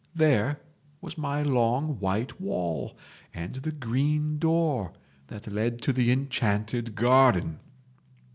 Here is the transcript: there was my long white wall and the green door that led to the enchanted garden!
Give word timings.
there 0.15 0.59
was 0.99 1.15
my 1.15 1.43
long 1.43 1.99
white 1.99 2.41
wall 2.41 2.97
and 3.35 3.57
the 3.57 3.71
green 3.71 4.39
door 4.39 4.93
that 5.27 5.45
led 5.45 5.79
to 5.79 5.93
the 5.93 6.11
enchanted 6.11 6.95
garden! 6.95 7.59